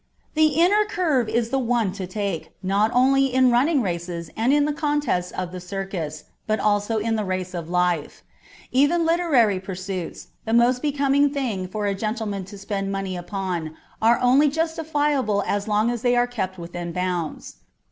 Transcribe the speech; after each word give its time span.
The 0.33 0.47
inner 0.59 0.83
curve 0.85 1.29
is 1.29 1.51
the 1.51 1.59
one 1.59 1.91
to 1.91 2.07
take, 2.07 2.53
not 2.63 2.89
only 2.91 3.27
in 3.31 3.51
running 3.51 3.83
races 3.83 4.31
and 4.35 4.51
in 4.51 4.65
the 4.65 4.73
contests 4.73 5.29
of 5.29 5.51
the 5.51 5.59
circus, 5.59 6.23
but 6.47 6.59
also 6.59 6.97
in 6.97 7.15
the 7.17 7.23
race 7.23 7.53
of 7.53 7.69
life; 7.69 8.23
even 8.71 9.05
literary 9.05 9.59
pursuits, 9.59 10.29
the 10.43 10.53
most 10.55 10.81
becoming 10.81 11.29
thing 11.29 11.67
for 11.67 11.85
a 11.85 11.93
gentleman 11.93 12.45
to 12.45 12.57
spend 12.57 12.91
money 12.91 13.15
upon, 13.15 13.77
are 14.01 14.19
only 14.21 14.49
justifiable 14.49 15.43
as 15.45 15.67
long 15.67 15.91
as 15.91 16.01
they 16.01 16.15
are 16.15 16.25
kept 16.25 16.57
within 16.57 16.91
bounds. 16.91 17.57